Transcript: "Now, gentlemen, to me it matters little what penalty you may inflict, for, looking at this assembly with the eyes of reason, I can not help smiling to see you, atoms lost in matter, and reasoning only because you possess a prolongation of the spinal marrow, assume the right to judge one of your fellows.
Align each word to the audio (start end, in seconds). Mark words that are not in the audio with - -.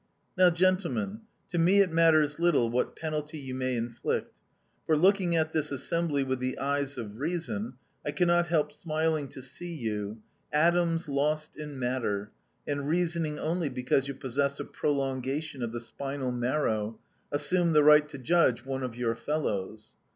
"Now, 0.35 0.49
gentlemen, 0.49 1.21
to 1.49 1.59
me 1.59 1.79
it 1.79 1.91
matters 1.91 2.39
little 2.39 2.71
what 2.71 2.95
penalty 2.95 3.37
you 3.37 3.53
may 3.53 3.75
inflict, 3.77 4.33
for, 4.87 4.97
looking 4.97 5.35
at 5.35 5.51
this 5.51 5.71
assembly 5.71 6.23
with 6.23 6.39
the 6.39 6.57
eyes 6.57 6.97
of 6.97 7.19
reason, 7.19 7.75
I 8.03 8.09
can 8.09 8.25
not 8.27 8.47
help 8.47 8.73
smiling 8.73 9.27
to 9.27 9.43
see 9.43 9.71
you, 9.71 10.19
atoms 10.51 11.07
lost 11.07 11.55
in 11.55 11.77
matter, 11.77 12.31
and 12.65 12.87
reasoning 12.89 13.37
only 13.37 13.69
because 13.69 14.07
you 14.07 14.15
possess 14.15 14.59
a 14.59 14.65
prolongation 14.65 15.61
of 15.61 15.71
the 15.71 15.79
spinal 15.79 16.31
marrow, 16.31 16.99
assume 17.31 17.73
the 17.73 17.83
right 17.83 18.09
to 18.09 18.17
judge 18.17 18.65
one 18.65 18.81
of 18.81 18.95
your 18.95 19.13
fellows. 19.15 19.91